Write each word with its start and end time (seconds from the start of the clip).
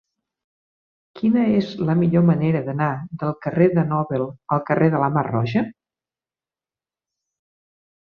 Quina 1.19 1.43
és 1.57 1.69
la 1.89 1.97
millor 1.99 2.25
manera 2.31 2.63
d'anar 2.71 2.89
del 3.25 3.37
carrer 3.45 3.69
de 3.77 3.85
Nobel 3.93 4.27
al 4.59 4.67
carrer 4.73 4.91
de 4.97 5.05
la 5.07 5.15
Mar 5.21 5.27
Roja? 5.31 5.67